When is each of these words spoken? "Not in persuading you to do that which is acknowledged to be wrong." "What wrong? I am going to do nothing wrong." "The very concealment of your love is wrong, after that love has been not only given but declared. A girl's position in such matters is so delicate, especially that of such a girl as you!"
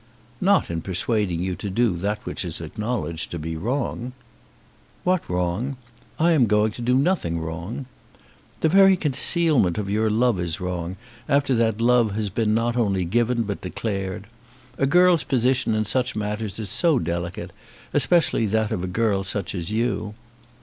"Not 0.41 0.71
in 0.71 0.81
persuading 0.81 1.43
you 1.43 1.53
to 1.57 1.69
do 1.69 1.95
that 1.97 2.25
which 2.25 2.43
is 2.43 2.59
acknowledged 2.59 3.29
to 3.29 3.37
be 3.37 3.55
wrong." 3.55 4.13
"What 5.03 5.29
wrong? 5.29 5.77
I 6.17 6.31
am 6.31 6.47
going 6.47 6.71
to 6.71 6.81
do 6.81 6.95
nothing 6.95 7.39
wrong." 7.39 7.85
"The 8.61 8.69
very 8.69 8.97
concealment 8.97 9.77
of 9.77 9.91
your 9.91 10.09
love 10.09 10.39
is 10.39 10.59
wrong, 10.59 10.95
after 11.29 11.53
that 11.53 11.81
love 11.81 12.15
has 12.15 12.31
been 12.31 12.55
not 12.55 12.75
only 12.75 13.05
given 13.05 13.43
but 13.43 13.61
declared. 13.61 14.25
A 14.79 14.87
girl's 14.87 15.23
position 15.23 15.75
in 15.75 15.85
such 15.85 16.15
matters 16.15 16.57
is 16.57 16.71
so 16.71 16.97
delicate, 16.97 17.51
especially 17.93 18.47
that 18.47 18.71
of 18.71 18.79
such 18.79 18.85
a 18.89 18.91
girl 18.91 19.25
as 19.53 19.69
you!" 19.69 20.15